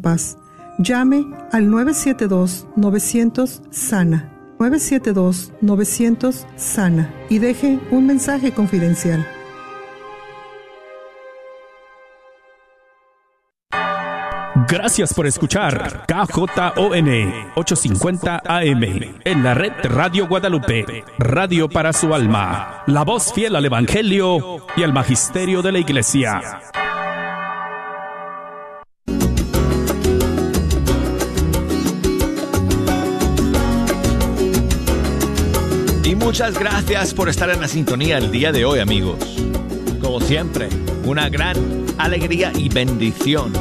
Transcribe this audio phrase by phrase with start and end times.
[0.00, 0.38] paz.
[0.78, 4.30] Llame al 972-900 Sana.
[4.58, 9.26] 972-900 Sana y deje un mensaje confidencial.
[14.70, 18.84] Gracias por escuchar KJON 850 AM
[19.24, 24.84] en la red Radio Guadalupe, radio para su alma, la voz fiel al Evangelio y
[24.84, 26.60] al Magisterio de la Iglesia.
[36.40, 39.18] Muchas gracias por estar en la sintonía el día de hoy amigos.
[40.00, 40.70] Como siempre,
[41.04, 41.54] una gran
[41.98, 43.52] alegría y bendición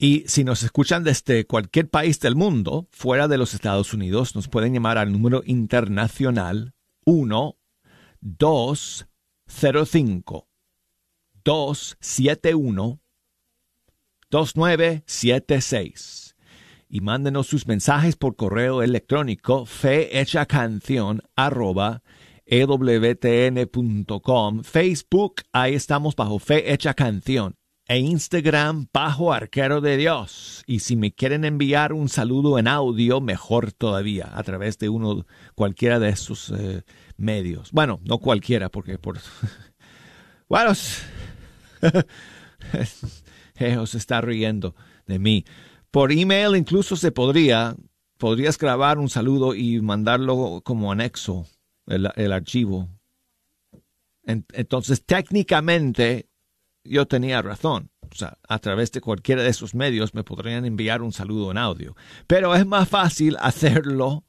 [0.04, 4.50] Y si nos escuchan desde cualquier país del mundo, fuera de los Estados Unidos, nos
[4.50, 6.74] pueden llamar al número internacional
[7.06, 7.58] 1
[8.20, 10.50] 205
[11.46, 13.00] 271
[14.30, 16.36] 2976
[16.90, 19.66] y mándenos sus mensajes por correo electrónico
[20.50, 22.04] canción arroba
[24.66, 27.56] Facebook, ahí estamos bajo Fe Canción
[27.88, 30.64] e Instagram bajo Arquero de Dios.
[30.66, 35.26] Y si me quieren enviar un saludo en audio, mejor todavía, a través de uno,
[35.56, 36.84] cualquiera de esos eh,
[37.18, 37.72] medios.
[37.72, 39.20] Bueno, no cualquiera, porque por...
[40.50, 41.04] bueno, se
[43.98, 45.46] está riendo de mí.
[45.92, 47.76] Por email incluso se podría,
[48.18, 51.46] podrías grabar un saludo y mandarlo como anexo,
[51.86, 52.90] el, el archivo.
[54.26, 56.30] Entonces, técnicamente,
[56.84, 57.90] yo tenía razón.
[58.12, 61.58] O sea, a través de cualquiera de esos medios me podrían enviar un saludo en
[61.58, 61.96] audio.
[62.28, 64.24] Pero es más fácil hacerlo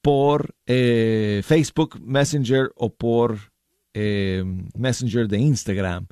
[0.00, 3.52] por eh, Facebook Messenger o por
[3.94, 4.44] eh,
[4.76, 6.06] Messenger de Instagram.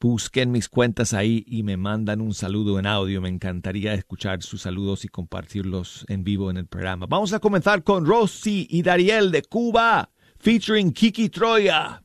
[0.00, 3.20] Busquen mis cuentas ahí y me mandan un saludo en audio.
[3.20, 7.04] Me encantaría escuchar sus saludos y compartirlos en vivo en el programa.
[7.06, 12.02] Vamos a comenzar con Rosy y Dariel de Cuba, featuring Kiki Troya.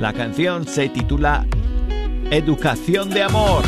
[0.00, 1.44] La canción se titula
[2.30, 3.62] Educación de Amor.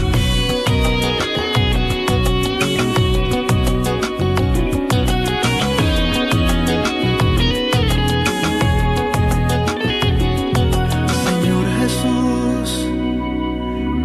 [11.26, 12.88] Señor Jesús,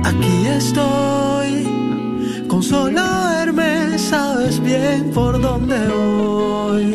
[0.03, 2.43] aquí estoy.
[2.49, 6.93] Consolarme, sabes bien por dónde voy.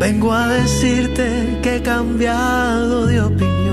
[0.00, 3.65] Vengo a decirte que he cambiado de opinión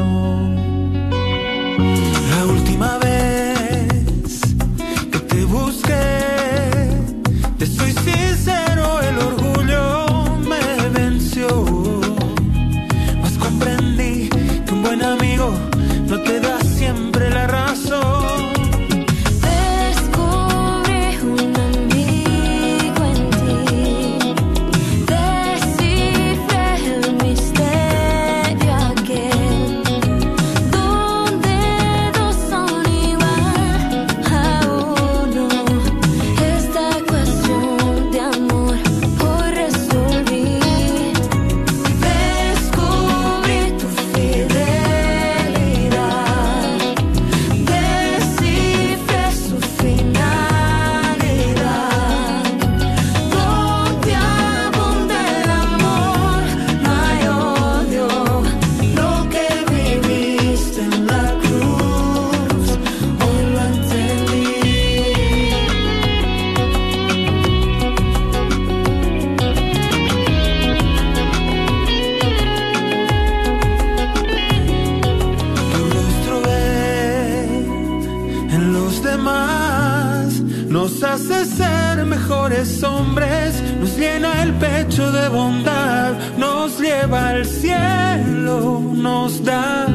[85.12, 89.88] de bondad, nos lleva al cielo, nos da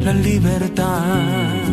[0.00, 1.63] la libertad.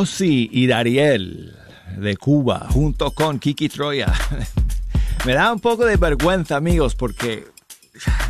[0.00, 1.56] Rosy y Dariel
[1.96, 4.12] de Cuba junto con Kiki Troya.
[5.24, 7.46] Me da un poco de vergüenza, amigos, porque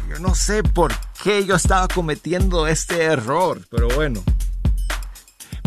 [0.09, 4.23] yo no sé por qué yo estaba cometiendo este error, pero bueno.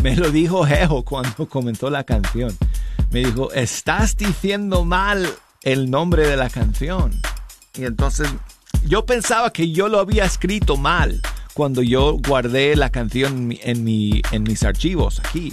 [0.02, 2.56] Me lo dijo Jejo cuando comentó la canción.
[3.10, 5.28] Me dijo, estás diciendo mal
[5.64, 7.12] el nombre de la canción.
[7.74, 8.26] Y entonces
[8.86, 11.20] yo pensaba que yo lo había escrito mal
[11.52, 15.52] cuando yo guardé la canción en, mi- en, mi- en mis archivos aquí.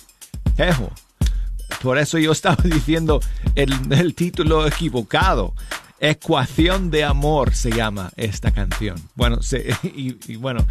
[1.82, 3.22] Por eso yo estaba diciendo
[3.56, 5.54] el, título equivocado.
[6.00, 8.98] Ecuación de amor se llama esta canción.
[9.16, 9.40] Bueno,
[9.84, 10.66] y, bueno,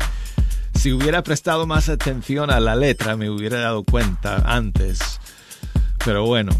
[0.74, 5.20] si hubiera prestado más atención a la letra me hubiera dado cuenta antes.
[6.04, 6.52] Pero bueno,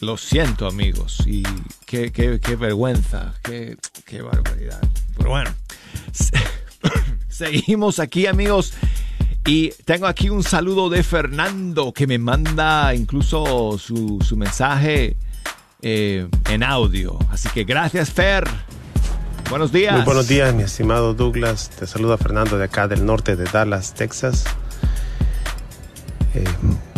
[0.00, 1.42] lo siento amigos y
[1.86, 2.10] qué
[2.58, 4.80] vergüenza, qué, qué barbaridad.
[5.16, 5.54] Pero bueno,
[7.28, 8.74] seguimos aquí amigos
[9.46, 15.16] y tengo aquí un saludo de Fernando que me manda incluso su, su mensaje
[15.82, 17.18] eh, en audio.
[17.30, 18.44] Así que gracias Fer.
[19.48, 19.96] Buenos días.
[19.96, 21.70] Muy buenos días, mi estimado Douglas.
[21.70, 24.44] Te saluda Fernando de acá del norte de Dallas, Texas.
[26.34, 26.44] Eh,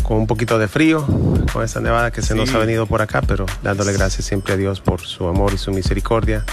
[0.03, 1.07] con un poquito de frío,
[1.53, 4.57] con esta nevada que se nos ha venido por acá, pero dándole gracias siempre a
[4.57, 6.45] Dios por su amor y su misericordia.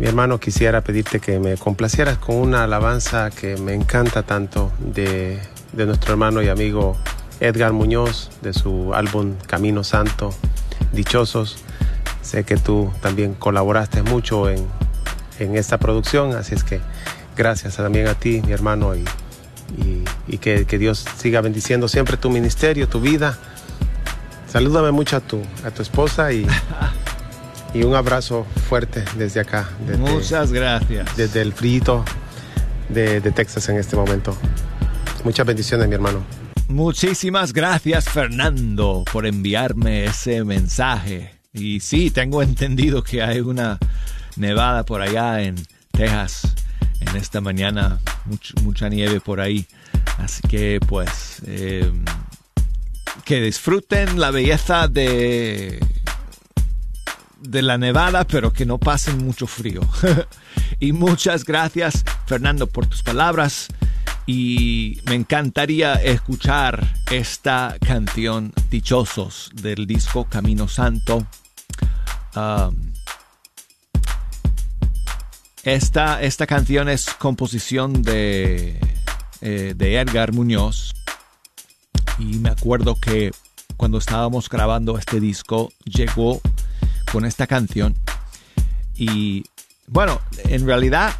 [0.00, 5.38] Mi hermano, quisiera pedirte que me complacieras con una alabanza que me encanta tanto de,
[5.74, 6.96] de nuestro hermano y amigo
[7.38, 10.32] Edgar Muñoz, de su álbum Camino Santo,
[10.92, 11.58] Dichosos.
[12.22, 14.66] Sé que tú también colaboraste mucho en,
[15.38, 16.80] en esta producción, así es que
[17.36, 19.04] gracias también a ti, mi hermano, y,
[20.28, 23.36] y- que, que Dios siga bendiciendo siempre tu ministerio, tu vida.
[24.50, 26.46] Salúdame mucho a tu, a tu esposa y,
[27.74, 31.16] y un abrazo fuerte desde acá, desde, Muchas gracias.
[31.16, 32.04] desde el frío
[32.88, 34.36] de, de Texas en este momento.
[35.24, 36.22] Muchas bendiciones, mi hermano.
[36.68, 41.32] Muchísimas gracias Fernando por enviarme ese mensaje.
[41.52, 43.78] Y sí, tengo entendido que hay una
[44.36, 45.56] nevada por allá en
[45.90, 46.42] Texas
[47.00, 47.98] en esta mañana,
[48.28, 49.66] much- mucha nieve por ahí.
[50.18, 51.90] Así que pues eh,
[53.24, 55.80] que disfruten la belleza de
[57.40, 59.80] de la nevada, pero que no pasen mucho frío.
[60.80, 63.68] y muchas gracias Fernando por tus palabras
[64.26, 71.26] y me encantaría escuchar esta canción Dichosos del disco Camino Santo.
[75.62, 78.78] Esta, esta canción es composición de,
[79.40, 80.92] eh, de Edgar Muñoz
[82.18, 83.32] y me acuerdo que
[83.76, 86.40] cuando estábamos grabando este disco llegó
[87.10, 87.96] con esta canción.
[88.94, 89.44] Y
[89.86, 91.14] bueno, en realidad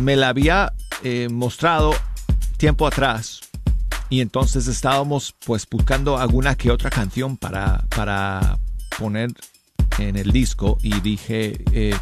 [0.00, 0.72] me la había
[1.02, 1.94] eh, mostrado
[2.56, 3.40] tiempo atrás
[4.10, 8.58] y entonces estábamos pues buscando alguna que otra canción para, para
[8.98, 9.30] poner
[9.98, 11.96] en el disco y dije, eh,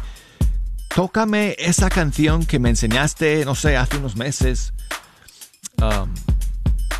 [0.93, 4.73] tócame esa canción que me enseñaste, no sé, hace unos meses,
[5.81, 6.13] um,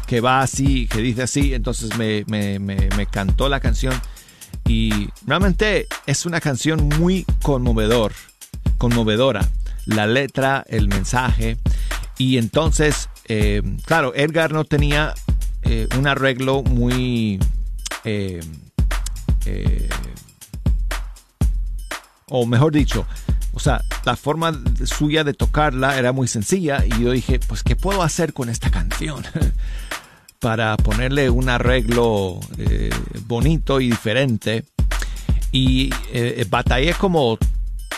[0.07, 3.93] que va así, que dice así, entonces me, me, me, me cantó la canción
[4.65, 8.13] y realmente es una canción muy conmovedor,
[8.77, 9.47] conmovedora,
[9.85, 11.57] la letra, el mensaje
[12.17, 15.13] y entonces, eh, claro, Edgar no tenía
[15.63, 17.39] eh, un arreglo muy...
[18.03, 18.41] eh,
[22.27, 23.05] o mejor dicho,
[23.53, 27.75] o sea, la forma suya de tocarla era muy sencilla y yo dije, pues, ¿qué
[27.75, 29.23] puedo hacer con esta canción?
[30.43, 32.89] Para ponerle un arreglo eh,
[33.27, 34.65] bonito y diferente.
[35.53, 37.37] Y eh, batallé como,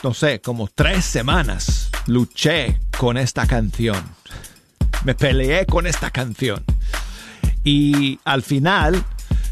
[0.03, 1.89] no sé, como tres semanas.
[2.05, 3.97] Luché con esta canción.
[5.05, 6.63] Me peleé con esta canción.
[7.63, 9.03] Y al final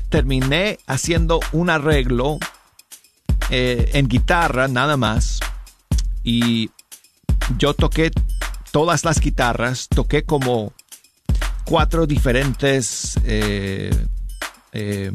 [0.09, 2.37] terminé haciendo un arreglo
[3.49, 5.39] eh, en guitarra nada más.
[6.23, 6.69] Y
[7.57, 8.11] yo toqué
[8.71, 10.73] todas las guitarras, toqué como
[11.65, 13.91] cuatro diferentes eh,
[14.71, 15.11] eh,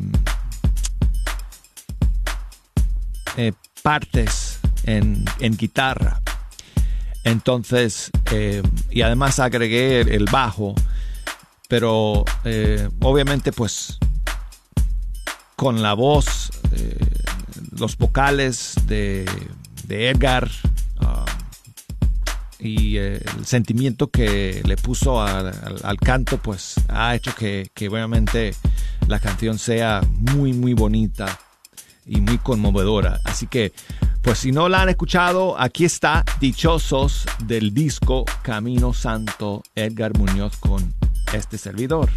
[3.37, 3.53] eh,
[3.83, 6.21] partes en, en guitarra.
[7.25, 10.75] Entonces, eh, y además agregué el, bajo,
[11.69, 13.99] pero eh, obviamente pues
[15.57, 16.51] con la voz,
[17.73, 19.29] los vocales de,
[19.85, 20.49] de Edgar
[21.01, 21.38] um,
[22.59, 28.55] y eh, el sentimiento que le puso al, canto, pues ha hecho que, que obviamente
[29.07, 30.03] la canción sea
[30.35, 31.39] muy, muy bonita
[32.05, 33.21] y muy conmovedora.
[33.25, 33.73] Así que,
[34.23, 40.57] pues si no la han escuchado, aquí está Dichosos del disco Camino Santo Edgar Muñoz
[40.57, 40.95] con
[41.33, 42.11] este servidor.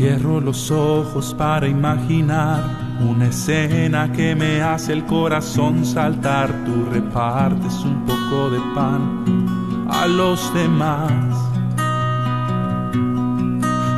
[0.00, 2.64] Cierro los ojos para imaginar
[3.06, 6.64] una escena que me hace el corazón saltar.
[6.64, 11.12] Tú repartes un poco de pan a los demás.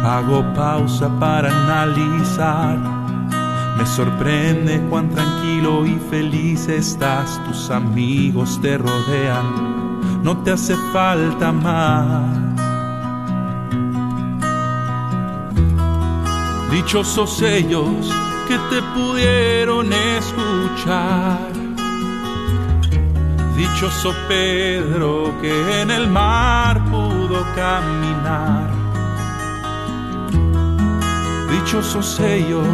[0.05, 2.79] Hago pausa para analizar.
[3.79, 7.41] Me sorprende cuán tranquilo y feliz estás.
[7.45, 10.25] Tus amigos te rodean.
[10.25, 12.42] No te hace falta más.
[16.73, 18.11] Dichosos ellos
[18.49, 21.53] que te pudieron escuchar.
[23.55, 28.71] Dichoso Pedro que en el mar pudo caminar.
[31.51, 32.67] Dichosos ellos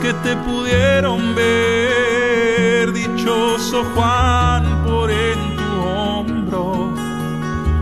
[0.00, 2.92] que te pudieron ver.
[2.92, 6.94] Dichoso Juan por en tu hombro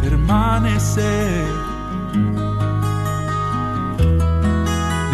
[0.00, 1.59] permanecer.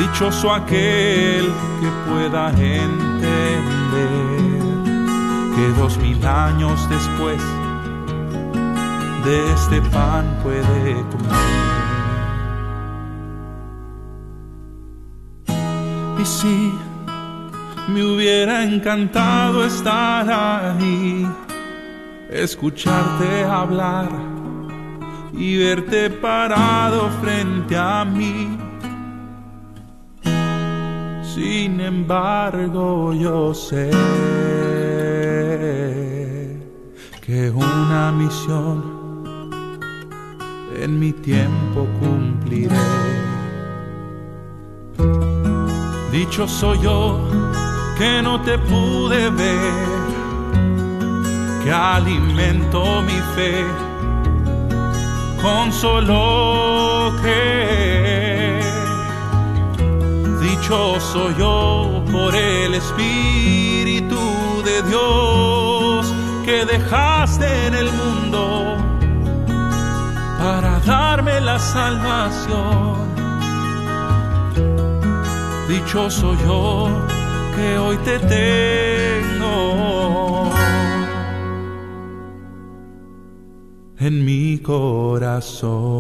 [0.06, 3.60] Dichoso aquel que pueda entender
[5.54, 7.42] que dos mil años después
[9.24, 11.36] de este pan puede comer.
[16.20, 16.72] Y si
[17.88, 21.28] me hubiera encantado estar ahí,
[22.30, 24.08] escucharte hablar
[25.32, 28.65] y verte parado frente a mí.
[31.36, 33.90] Sin embargo, yo sé
[37.20, 38.82] que una misión
[40.82, 42.74] en mi tiempo cumpliré.
[46.10, 47.20] Dicho soy yo
[47.98, 49.84] que no te pude ver,
[51.62, 53.62] que alimento mi fe
[55.42, 57.95] con solo creer
[60.66, 64.18] dichoso yo por el Espíritu
[64.64, 66.12] de Dios
[66.44, 68.76] que dejaste en el mundo
[70.40, 72.96] para darme la salvación.
[75.68, 76.88] Dichoso yo
[77.54, 79.60] que hoy te tengo
[84.00, 85.96] en mi corazón.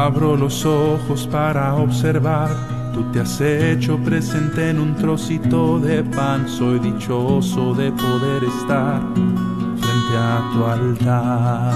[0.00, 2.48] Abro los ojos para observar,
[2.94, 9.02] tú te has hecho presente en un trocito de pan, soy dichoso de poder estar
[9.12, 11.74] frente a tu altar.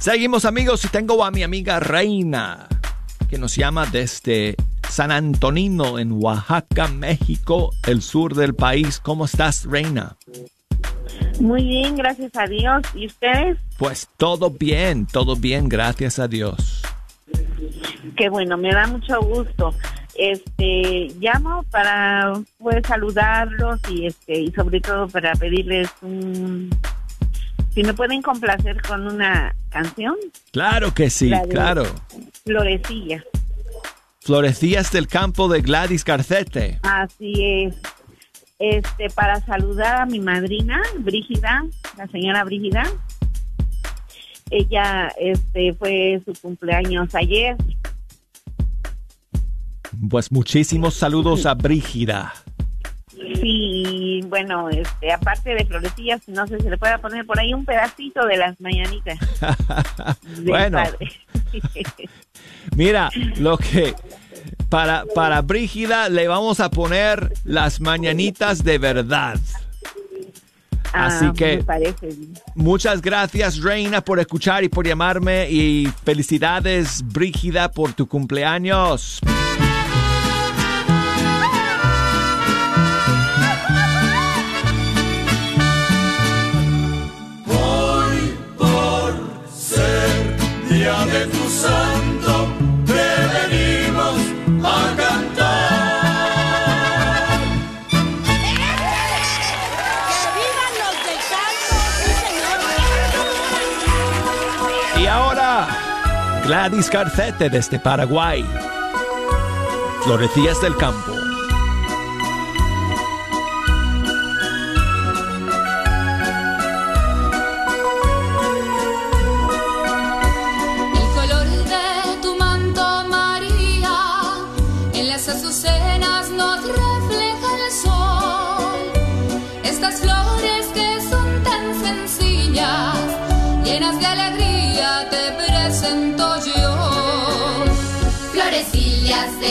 [0.00, 2.66] Seguimos amigos y tengo a mi amiga Reina,
[3.30, 4.56] que nos llama desde
[4.90, 8.98] San Antonino en Oaxaca, México, el sur del país.
[8.98, 10.16] ¿Cómo estás, Reina?
[11.40, 12.82] Muy bien, gracias a Dios.
[12.94, 13.58] ¿Y ustedes?
[13.78, 16.82] Pues todo bien, todo bien, gracias a Dios.
[18.16, 19.74] Qué bueno, me da mucho gusto.
[20.14, 26.70] Este, llamo para pues saludarlos y este y sobre todo para pedirles un
[27.74, 30.14] si me pueden complacer con una canción.
[30.52, 31.84] Claro que sí, claro.
[32.44, 33.24] Florecilla.
[34.20, 36.78] Florecías del campo de Gladys Garcete.
[36.82, 37.74] Así es.
[38.58, 41.64] Este, para saludar a mi madrina, Brígida,
[41.96, 42.84] la señora Brígida.
[44.50, 47.56] Ella, este, fue su cumpleaños ayer.
[50.08, 52.32] Pues muchísimos saludos a Brígida.
[53.10, 57.64] Sí, bueno, este, aparte de florecillas, no sé si le pueda poner por ahí un
[57.64, 59.18] pedacito de las mañanitas.
[60.44, 60.82] bueno,
[62.76, 63.94] mira, lo que
[64.68, 69.38] para, para Brígida le vamos a poner las mañanitas de verdad.
[70.92, 72.34] Así Ah, que- parece bien.
[72.54, 75.50] Muchas gracias, Reina, por escuchar y por llamarme.
[75.50, 79.18] Y felicidades, Brígida, por tu cumpleaños.
[106.54, 108.46] Gladys Garcete desde Paraguay.
[110.04, 111.13] Florecías del campo.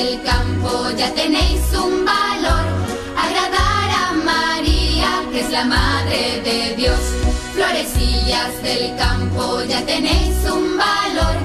[0.04, 2.66] Del campo, ya tenéis un valor.
[3.26, 7.02] Agradar a María, que es la madre de Dios.
[7.54, 11.36] Florecillas del campo, ya tenéis un valor.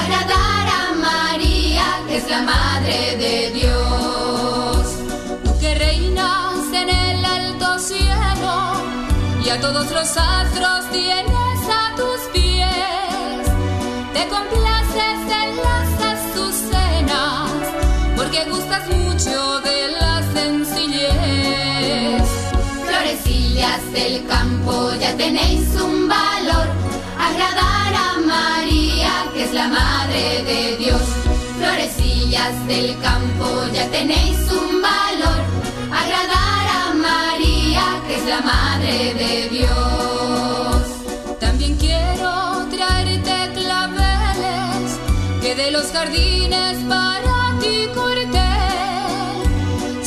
[0.00, 4.84] Agradar a María, que es la madre de Dios.
[5.44, 8.54] Tú que reinas en el alto cielo
[9.44, 11.37] y a todos los astros tienes
[18.38, 22.22] porque gustas mucho de la sencillez.
[22.86, 26.66] Florecillas del campo, ya tenéis un valor.
[27.18, 31.02] Agradar a María, que es la madre de Dios.
[31.58, 35.40] Florecillas del campo, ya tenéis un valor.
[35.90, 40.82] Agradar a María, que es la madre de Dios.
[41.40, 44.98] También quiero traerte claveles
[45.40, 47.37] que de los jardines para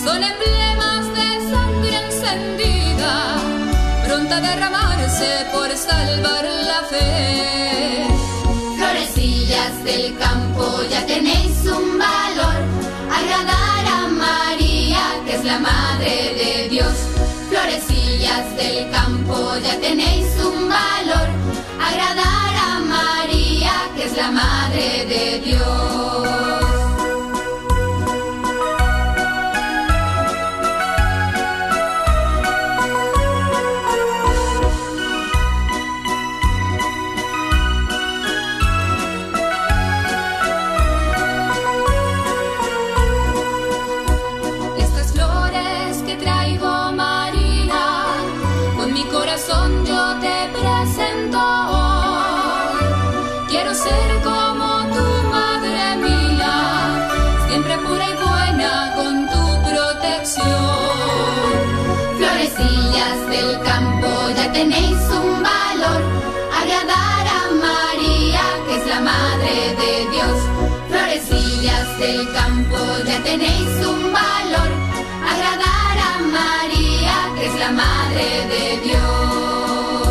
[0.04, 3.36] Son emblemas de sangre encendida,
[4.06, 8.08] pronta a derramarse por salvar la fe.
[8.78, 12.58] Florecillas del campo, ya tenéis un valor.
[13.20, 16.96] Agradar a María, que es la madre de Dios.
[17.50, 21.28] Florecillas del campo, ya tenéis un valor.
[21.90, 26.11] Agradar a María, que es la madre de Dios.
[63.64, 66.02] Campo, ya tenéis un valor.
[66.62, 70.38] Agradar a María, que es la madre de Dios.
[70.90, 72.52] Florecillas del campo
[73.06, 74.70] ya tenéis un valor,
[75.34, 80.10] agradar a María, que es la Madre de Dios.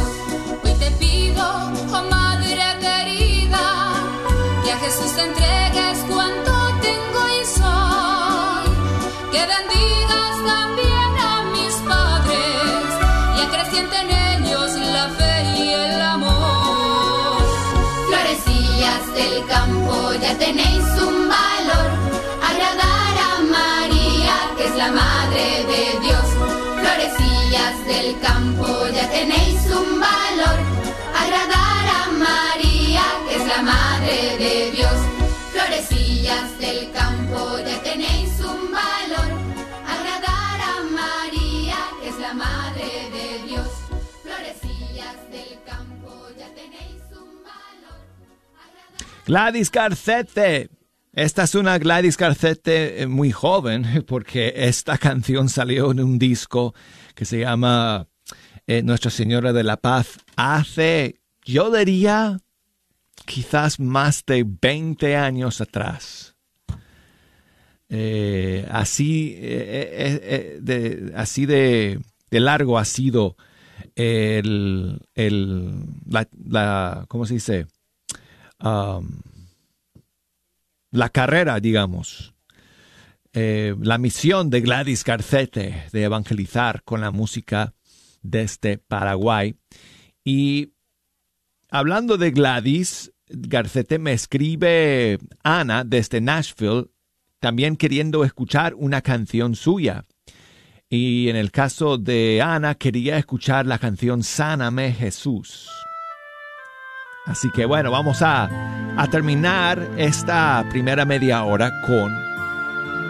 [0.64, 1.44] Hoy te pido,
[1.92, 3.92] oh Madre querida,
[4.64, 5.49] que a Jesús te
[20.20, 21.88] ya tenéis un valor,
[22.50, 26.26] agradar a María, que es la Madre de Dios.
[26.80, 30.58] Florecillas del campo ya tenéis un valor,
[31.22, 34.98] agradar a María, que es la Madre de Dios.
[35.52, 37.69] Florecillas del campo ya
[49.30, 50.70] Gladys Carcete.
[51.12, 56.74] Esta es una Gladys Carcete eh, muy joven porque esta canción salió en un disco
[57.14, 58.08] que se llama
[58.66, 62.40] eh, Nuestra Señora de la Paz hace, yo diría,
[63.24, 66.34] quizás más de 20 años atrás.
[67.88, 72.00] Eh, así, de, así de
[72.32, 73.36] largo ha sido
[73.94, 77.68] el, el la, la, ¿cómo se dice?
[78.62, 79.20] Um,
[80.90, 82.34] la carrera, digamos,
[83.32, 87.74] eh, la misión de Gladys Garcete de evangelizar con la música
[88.22, 89.54] desde Paraguay.
[90.24, 90.72] Y
[91.70, 96.90] hablando de Gladys, Garcete me escribe Ana desde Nashville,
[97.38, 100.06] también queriendo escuchar una canción suya.
[100.88, 105.68] Y en el caso de Ana, quería escuchar la canción Sáname Jesús.
[107.26, 108.48] Así que bueno, vamos a,
[108.96, 112.12] a terminar esta primera media hora con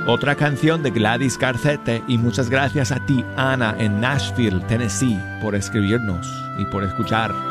[0.06, 5.54] otra canción de Gladys Garcete y muchas gracias a ti, Ana, en Nashville, Tennessee, por
[5.54, 6.26] escribirnos
[6.58, 7.49] y por escuchar.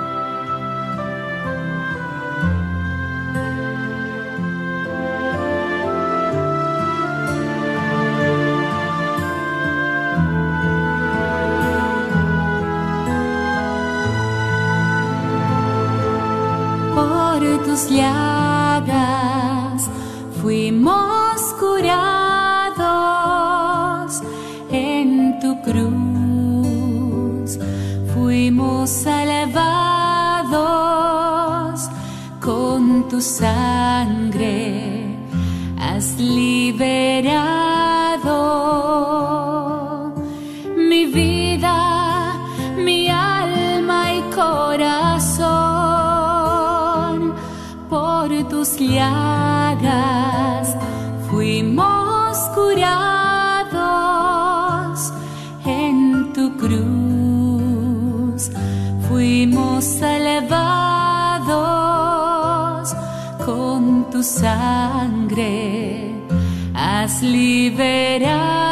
[67.21, 68.65] Liberado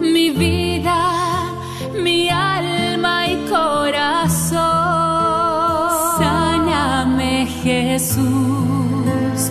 [0.00, 1.00] mi vida,
[2.02, 4.58] mi alma y corazón.
[6.18, 9.50] Sáname Jesús,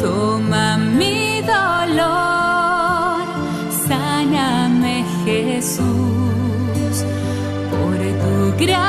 [0.00, 3.22] toma mi dolor.
[3.86, 7.04] Sáname Jesús,
[7.70, 8.87] por tu gran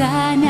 [0.00, 0.49] Sana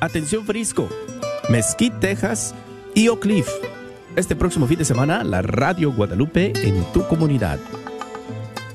[0.00, 0.88] Atención Frisco,
[1.48, 2.54] Mesquite, Texas
[2.94, 3.48] y Oak Cliff.
[4.16, 7.58] Este próximo fin de semana, la Radio Guadalupe en tu comunidad.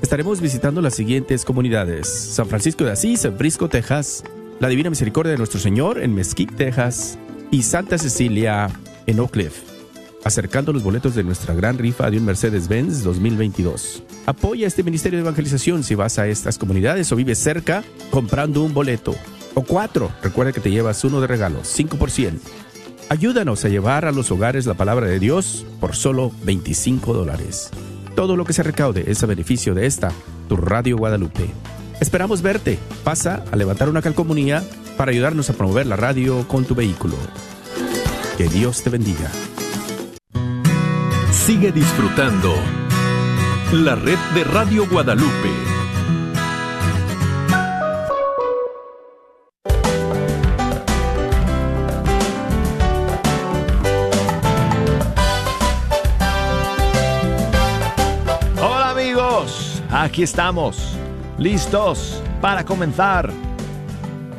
[0.00, 4.24] Estaremos visitando las siguientes comunidades: San Francisco de Asís, Frisco, Texas,
[4.60, 7.18] la Divina Misericordia de Nuestro Señor en Mesquite, Texas
[7.50, 8.70] y Santa Cecilia
[9.06, 9.62] en Oak Cliff,
[10.24, 14.02] acercando los boletos de nuestra gran rifa de un Mercedes-Benz 2022.
[14.26, 18.72] Apoya este ministerio de evangelización si vas a estas comunidades o vives cerca comprando un
[18.72, 19.14] boleto
[19.54, 20.10] o cuatro.
[20.22, 22.38] Recuerda que te llevas uno de regalo, 5%.
[23.10, 27.70] Ayúdanos a llevar a los hogares la palabra de Dios por solo 25 dólares.
[28.16, 30.10] Todo lo que se recaude es a beneficio de esta,
[30.48, 31.50] tu Radio Guadalupe.
[32.04, 32.78] Esperamos verte.
[33.02, 34.62] Pasa a levantar una calcomunía
[34.98, 37.16] para ayudarnos a promover la radio con tu vehículo.
[38.36, 39.30] Que Dios te bendiga.
[41.32, 42.54] Sigue disfrutando
[43.72, 45.48] la red de Radio Guadalupe.
[58.60, 60.98] Hola amigos, aquí estamos,
[61.38, 63.30] listos para comenzar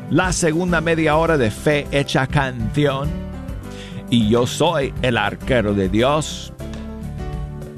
[0.09, 3.09] la segunda media hora de Fe Hecha Canción.
[4.09, 6.53] Y yo soy el arquero de Dios,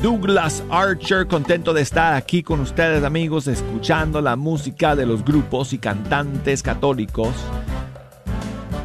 [0.02, 5.74] Douglas Archer, contento de estar aquí con ustedes amigos, escuchando la música de los grupos
[5.74, 7.34] y cantantes católicos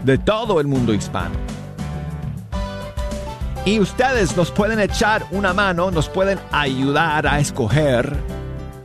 [0.04, 1.34] de todo el mundo hispano.
[3.64, 8.16] Y ustedes nos pueden echar una mano, nos pueden ayudar a escoger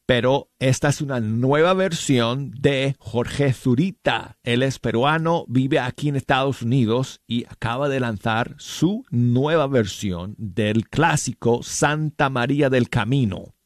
[0.06, 4.38] Pero esta es una nueva versión de Jorge Zurita.
[4.44, 10.36] Él es peruano, vive aquí en Estados Unidos y acaba de lanzar su nueva versión
[10.38, 13.56] del clásico Santa María del Camino.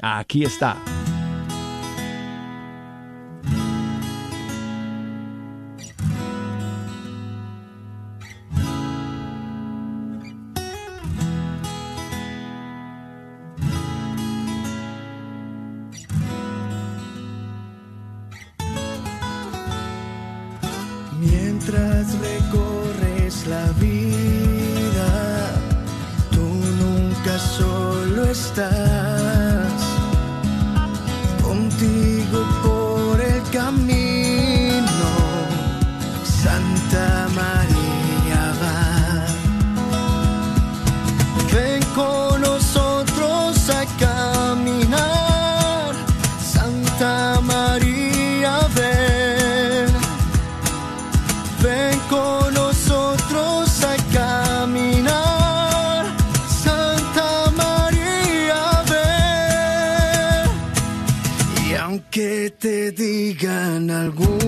[0.00, 0.80] Aquí está.
[28.60, 28.89] Solo
[64.08, 64.39] digan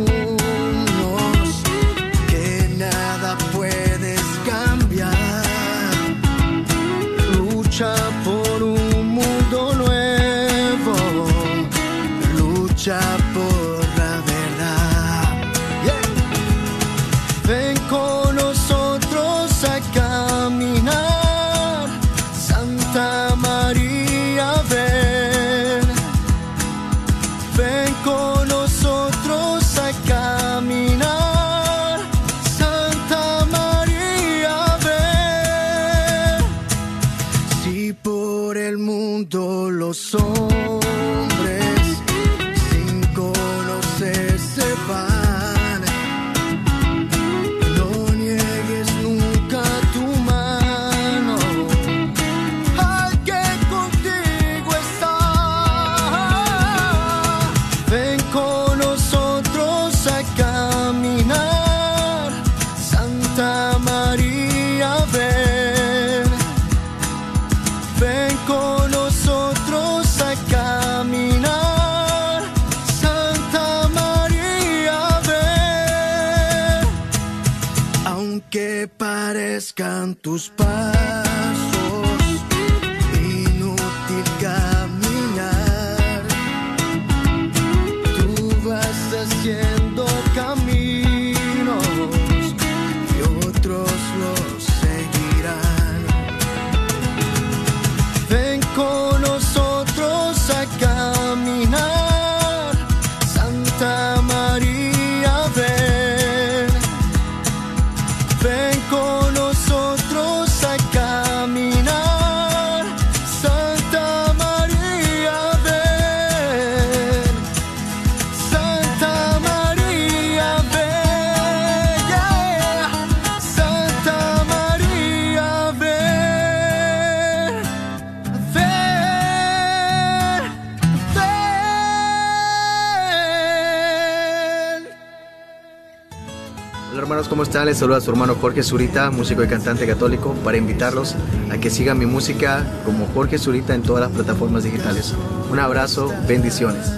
[136.92, 137.64] Hola hermanos, ¿cómo están?
[137.64, 141.16] Les saluda su hermano Jorge Zurita, músico y cantante católico, para invitarlos
[141.50, 145.14] a que sigan mi música como Jorge Zurita en todas las plataformas digitales.
[145.50, 146.92] Un abrazo, bendiciones.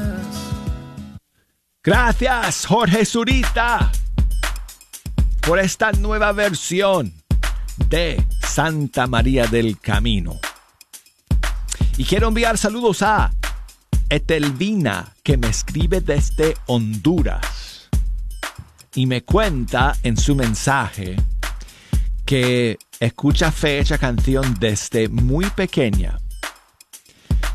[1.84, 3.92] Gracias, Jorge Zurita,
[5.46, 7.14] por esta nueva versión
[7.88, 10.40] de Santa María del Camino.
[11.96, 13.30] Y quiero enviar saludos a
[14.08, 17.53] Etelvina, que me escribe desde Honduras.
[18.94, 21.16] Y me cuenta en su mensaje
[22.24, 26.18] que escucha fecha canción desde muy pequeña.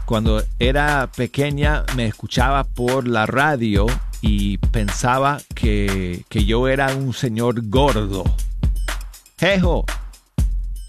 [0.06, 3.86] Cuando era pequeña me escuchaba por la radio
[4.22, 8.24] y pensaba que, que yo era un señor gordo.
[9.40, 9.86] Jejo,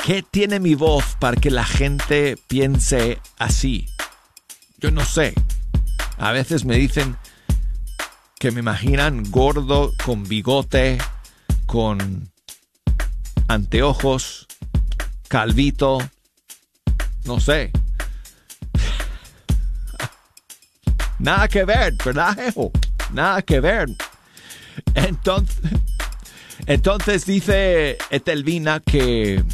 [0.05, 3.86] ¿qué tiene mi voz para que la gente piense así?
[4.78, 5.34] Yo no sé.
[6.18, 7.16] A veces me dicen
[8.41, 10.97] que me imaginan gordo, con bigote,
[11.66, 12.32] con
[13.49, 14.47] anteojos,
[15.28, 15.99] calvito,
[17.26, 17.70] no sé.
[21.18, 22.72] Nada que ver, ¿verdad, jejo?
[23.12, 23.91] Nada que ver.
[24.95, 25.61] Entonces,
[26.64, 29.45] entonces dice Etelvina que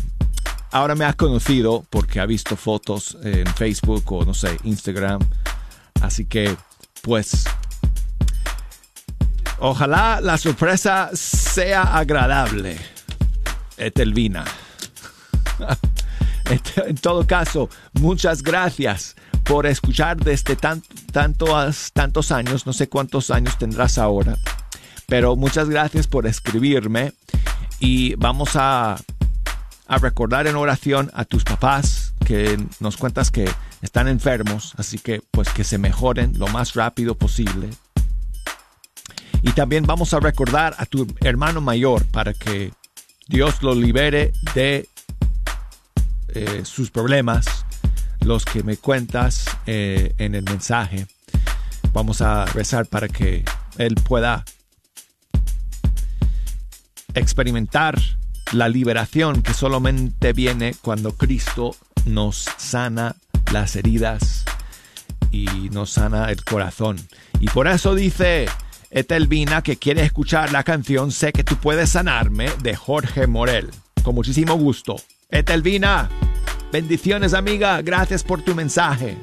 [0.70, 5.18] ahora me ha conocido porque ha visto fotos en Facebook o no sé, Instagram.
[6.01, 6.57] Así que,
[7.03, 7.47] pues,
[9.59, 12.78] ojalá la sorpresa sea agradable.
[13.76, 14.44] Etelvina.
[16.86, 20.82] En todo caso, muchas gracias por escuchar desde tan,
[21.12, 22.66] tantos, tantos años.
[22.66, 24.36] No sé cuántos años tendrás ahora.
[25.07, 27.12] Pero muchas gracias por escribirme.
[27.80, 28.96] Y vamos a,
[29.86, 33.50] a recordar en oración a tus papás que nos cuentas que
[33.82, 34.74] están enfermos.
[34.76, 37.70] Así que pues que se mejoren lo más rápido posible.
[39.43, 42.72] Y también vamos a recordar a tu hermano mayor para que
[43.28, 44.89] Dios lo libere de
[46.28, 47.47] eh, sus problemas,
[48.20, 51.07] los que me cuentas eh, en el mensaje.
[51.93, 53.45] Vamos a rezar para que
[53.78, 54.45] Él pueda
[57.14, 57.99] experimentar
[58.53, 61.74] la liberación que solamente viene cuando Cristo
[62.05, 63.16] nos sana
[63.53, 64.45] las heridas
[65.30, 66.97] y nos sana el corazón.
[67.41, 68.47] Y por eso dice
[68.91, 73.70] Etelvina que quiere escuchar la canción Sé que tú puedes sanarme de Jorge Morel.
[74.03, 74.97] Con muchísimo gusto.
[75.30, 76.09] Etelvina,
[76.72, 79.16] bendiciones amiga, gracias por tu mensaje.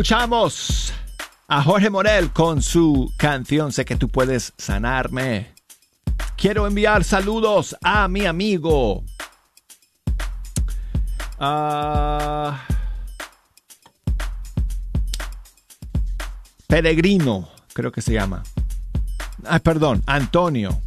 [0.00, 0.94] Escuchamos
[1.46, 5.52] a Jorge Morel con su canción Sé que tú puedes sanarme.
[6.38, 9.04] Quiero enviar saludos a mi amigo.
[11.38, 12.66] ah,
[16.66, 18.42] Peregrino, creo que se llama.
[19.44, 20.80] Ay, perdón, Antonio.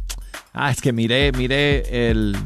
[0.52, 2.36] Ah, es que miré, miré el.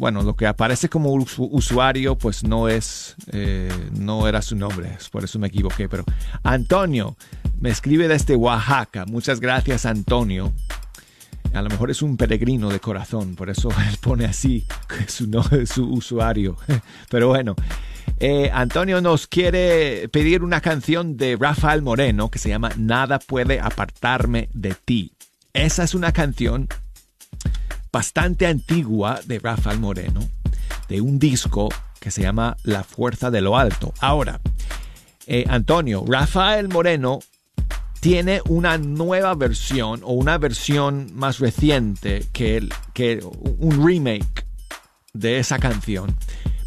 [0.00, 3.16] Bueno, lo que aparece como usu- usuario, pues no es.
[3.32, 5.90] eh, no era su nombre, por eso me equivoqué.
[5.90, 6.04] Pero
[6.42, 7.18] Antonio
[7.60, 9.04] me escribe desde Oaxaca.
[9.04, 10.54] Muchas gracias, Antonio.
[11.52, 14.64] A lo mejor es un peregrino de corazón, por eso él pone así
[15.06, 15.28] su,
[15.66, 16.56] su usuario.
[17.10, 17.54] Pero bueno,
[18.20, 23.60] eh, Antonio nos quiere pedir una canción de Rafael Moreno que se llama Nada puede
[23.60, 25.12] apartarme de ti.
[25.52, 26.68] Esa es una canción
[27.92, 30.20] bastante antigua de Rafael Moreno,
[30.88, 31.68] de un disco
[31.98, 33.92] que se llama La Fuerza de lo Alto.
[34.00, 34.40] Ahora,
[35.26, 37.20] eh, Antonio, Rafael Moreno
[38.00, 43.20] tiene una nueva versión o una versión más reciente que, el- que
[43.58, 44.46] un remake
[45.12, 46.16] de esa canción.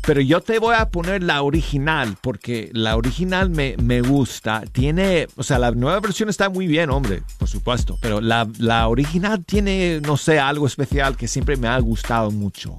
[0.05, 4.63] Pero yo te voy a poner la original porque la original me, me gusta.
[4.71, 7.97] Tiene, o sea, la nueva versión está muy bien, hombre, por supuesto.
[8.01, 12.75] Pero la, la original tiene, no sé, algo especial que siempre me ha gustado mucho.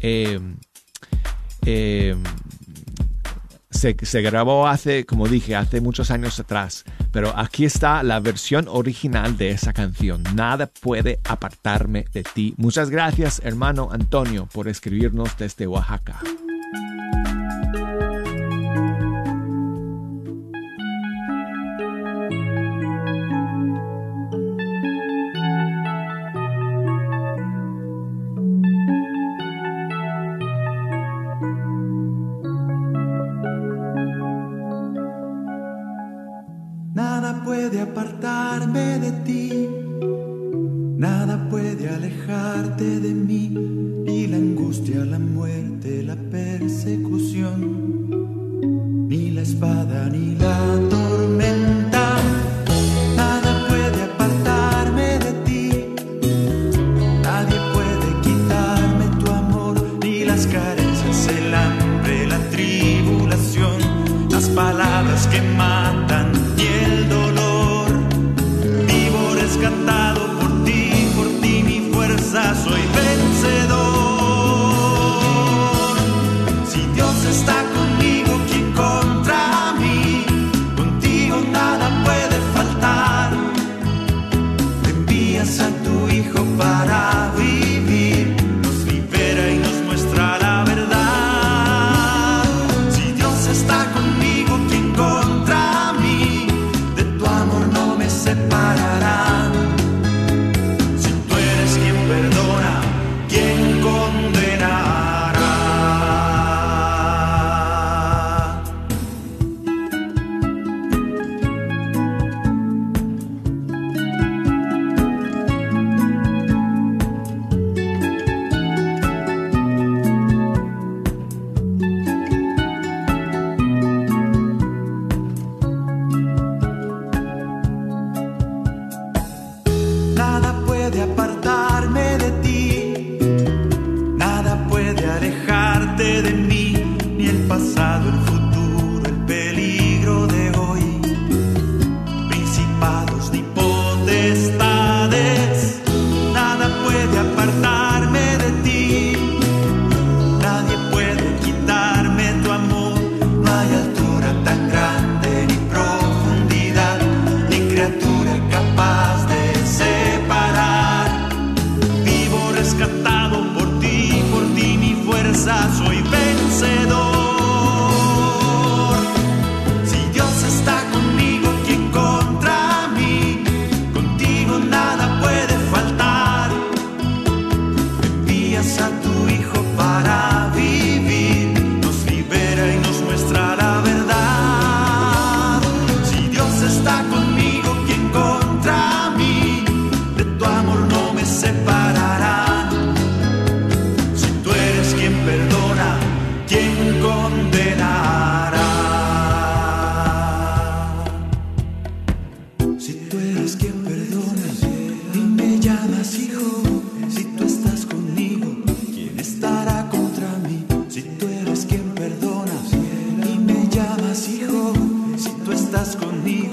[0.00, 0.40] Eh,
[1.66, 2.16] eh,
[3.74, 9.36] se, grabó hace, como dije, hace muchos años atrás, pero aquí está la versión original
[9.36, 10.22] de esa canción.
[10.34, 12.54] Nada puede apartarme de ti.
[12.56, 16.20] Muchas gracias, hermano Antonio, por escribirnos desde Oaxaca.
[38.74, 39.68] De ti,
[40.96, 43.63] nada puede alejarte de mí,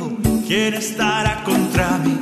[0.02, 2.20] enemigo, ¿quién estará contra mí?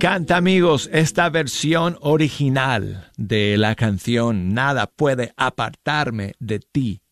[0.00, 7.02] Encanta amigos esta versión original de la canción Nada puede apartarme de ti.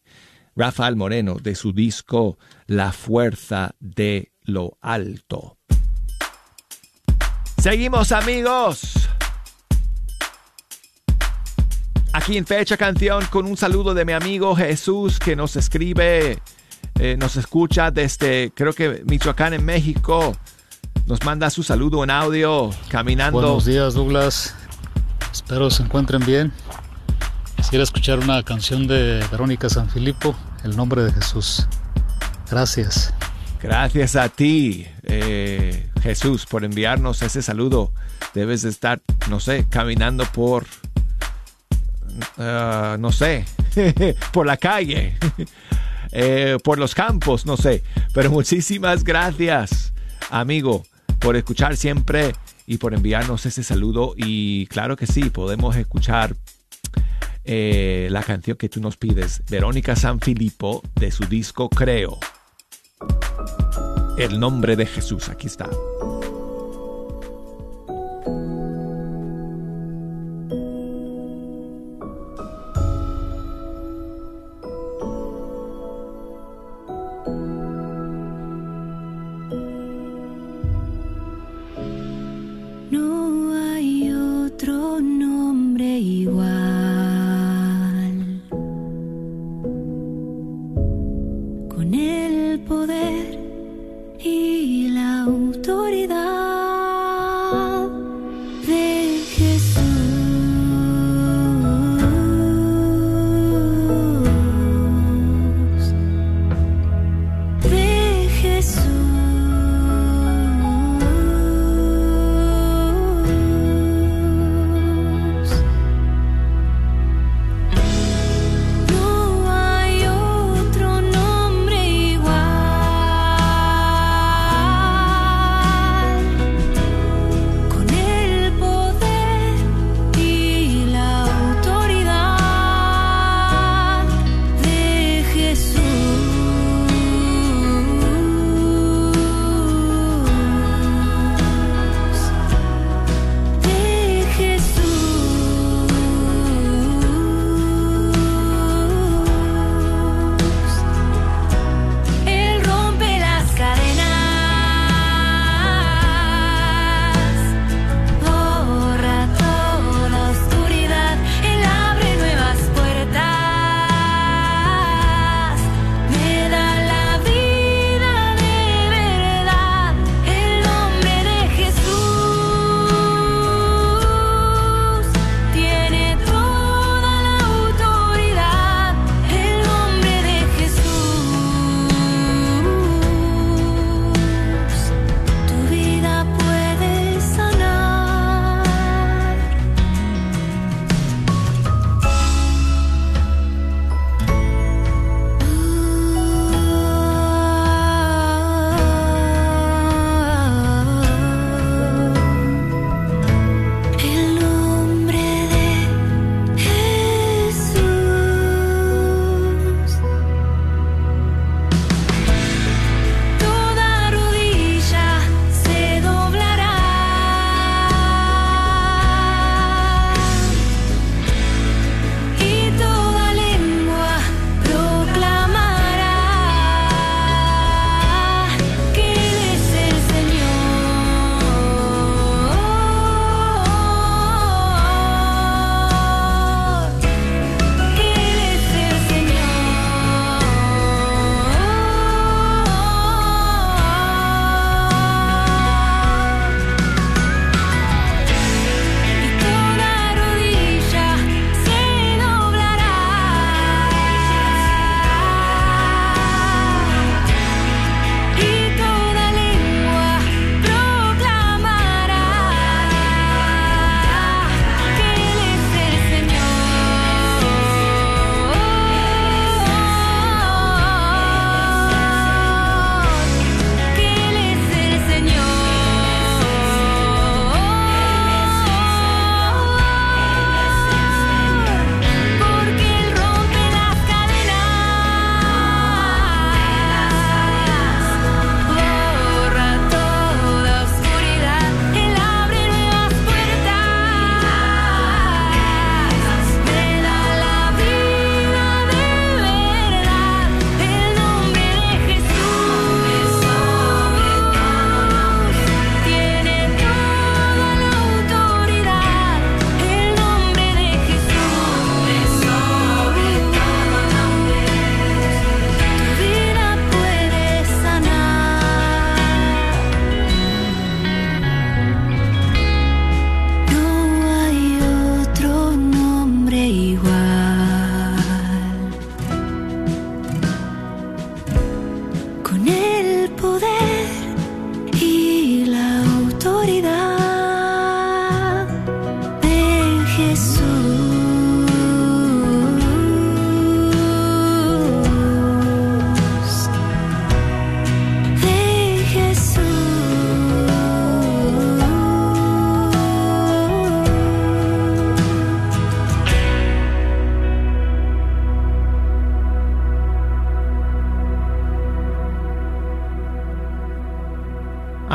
[0.57, 5.59] Rafael Moreno de su disco La fuerza de lo alto.
[7.59, 9.07] Seguimos amigos.
[12.15, 16.39] Aquí en Fecha Canción con un saludo de mi amigo Jesús que nos escribe,
[16.99, 20.35] eh, nos escucha desde creo que Michoacán en México.
[21.09, 23.41] Nos manda su saludo en audio caminando.
[23.41, 24.55] Buenos días, Douglas.
[25.33, 26.53] Espero se encuentren bien.
[27.57, 31.67] Quisiera escuchar una canción de Verónica Sanfilippo, El nombre de Jesús.
[32.51, 33.15] Gracias.
[33.63, 37.91] Gracias a ti, eh, Jesús, por enviarnos ese saludo.
[38.35, 39.01] Debes de estar,
[39.31, 40.67] no sé, caminando por,
[42.37, 43.47] ah, no sé,
[44.35, 45.17] por la calle,
[46.13, 47.83] eh, por los campos, no sé.
[48.13, 49.95] Pero muchísimas gracias,
[50.29, 50.85] amigo,
[51.19, 52.35] por escuchar siempre
[52.67, 54.15] y por enviarnos ese saludo.
[54.17, 56.35] Y claro que sí, podemos escuchar
[57.45, 62.19] eh, la canción que tú nos pides, Verónica Sanfilippo, de su disco Creo.
[64.19, 65.71] El nombre de Jesús, aquí está.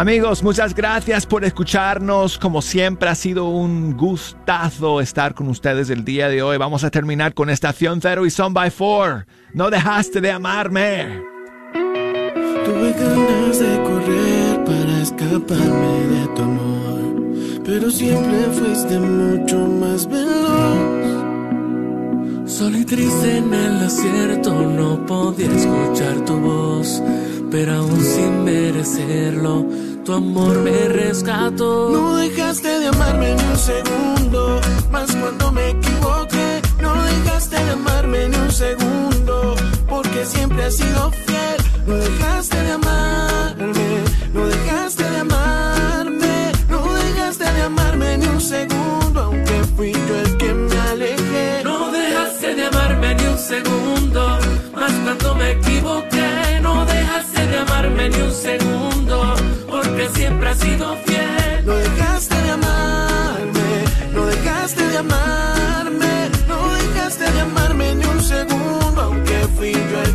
[0.03, 2.37] Amigos, muchas gracias por escucharnos.
[2.37, 6.57] Como siempre, ha sido un gustazo estar con ustedes el día de hoy.
[6.57, 9.25] Vamos a terminar con Estación Cero y Son by Four.
[9.53, 11.21] No dejaste de amarme.
[11.71, 21.13] Tuve ganas de correr para escaparme de tu amor, pero siempre fuiste mucho más veloz.
[22.45, 27.01] Solo y triste en el desierto no podía escuchar tu voz,
[27.53, 29.63] pero aún sin merecerlo,
[30.03, 31.91] tu amor me rescató.
[31.91, 34.59] No dejaste de amarme ni un segundo,
[34.91, 36.61] más cuando me equivoqué.
[36.81, 39.55] No dejaste de amarme ni un segundo,
[39.87, 41.57] porque siempre has sido fiel.
[41.85, 43.89] No dejaste de amarme,
[44.33, 50.37] no dejaste de amarme, no dejaste de amarme ni un segundo, aunque fui yo el
[50.37, 51.61] que me alejé.
[51.63, 54.39] No dejaste de amarme ni un segundo,
[54.73, 56.12] más cuando me equivoqué.
[57.83, 59.33] Ni un segundo,
[59.69, 61.65] porque siempre has sido fiel.
[61.65, 69.01] No dejaste de amarme, no dejaste de amarme, no dejaste de amarme ni un segundo,
[69.01, 70.12] aunque fui yo el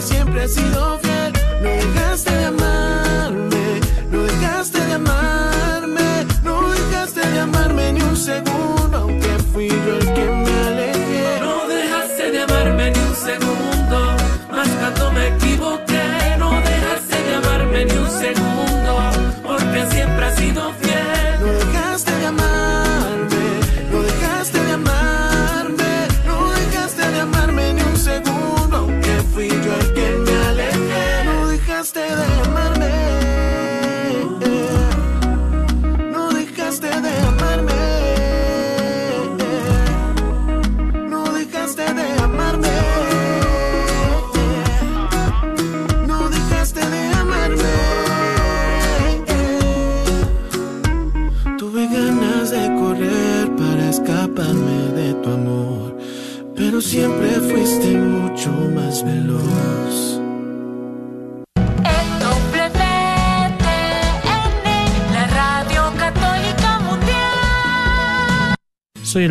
[0.00, 1.09] siempre has sido.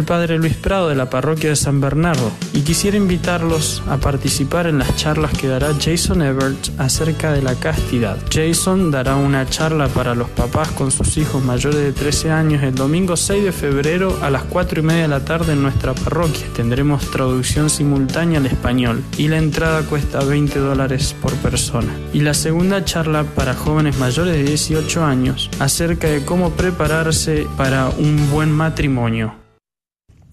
[0.10, 4.80] Padre Luis Prado de la Parroquia de San Bernardo y quisiera invitarlos a participar en
[4.80, 8.18] las charlas que dará Jason Everett acerca de la castidad.
[8.32, 12.74] Jason dará una charla para los papás con sus hijos mayores de 13 años el
[12.74, 16.48] domingo 6 de febrero a las 4 y media de la tarde en nuestra parroquia.
[16.56, 21.96] Tendremos traducción simultánea al español y la entrada cuesta 20 dólares por persona.
[22.14, 27.90] Y la segunda charla para jóvenes mayores de 18 años acerca de cómo prepararse para
[27.90, 29.49] un buen matrimonio.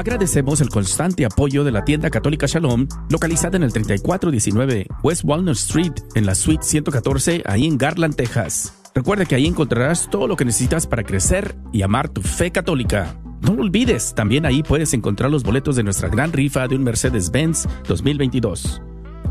[0.00, 5.56] Agradecemos el constante apoyo de la tienda católica Shalom, localizada en el 3419 West Walnut
[5.56, 8.72] Street, en la suite 114, ahí en Garland, Texas.
[8.94, 13.14] Recuerda que ahí encontrarás todo lo que necesitas para crecer y amar tu fe católica.
[13.42, 16.82] No lo olvides, también ahí puedes encontrar los boletos de nuestra gran rifa de un
[16.82, 18.80] Mercedes-Benz 2022.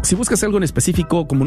[0.04, 1.38] Si buscas algo en específico como